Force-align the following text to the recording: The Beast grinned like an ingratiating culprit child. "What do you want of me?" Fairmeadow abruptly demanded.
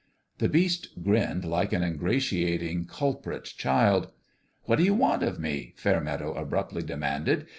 The 0.39 0.49
Beast 0.49 0.99
grinned 1.03 1.45
like 1.45 1.71
an 1.73 1.83
ingratiating 1.83 2.85
culprit 2.87 3.43
child. 3.43 4.11
"What 4.63 4.77
do 4.77 4.83
you 4.83 4.95
want 4.95 5.21
of 5.21 5.39
me?" 5.39 5.75
Fairmeadow 5.77 6.33
abruptly 6.33 6.81
demanded. 6.81 7.45